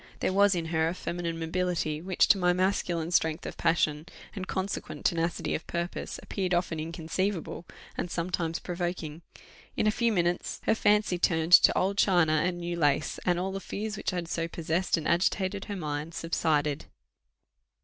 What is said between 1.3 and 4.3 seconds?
mobility, which, to my masculine strength of passion,